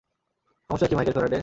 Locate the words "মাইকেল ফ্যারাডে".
0.95-1.39